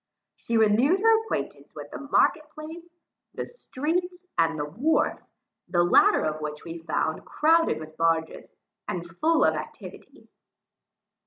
[0.35, 2.89] She renewed her acquaintance with the market place,
[3.35, 5.21] the streets, and the wharf,
[5.67, 8.47] the latter of which we found crowded with barges,
[8.87, 10.27] and full of activity.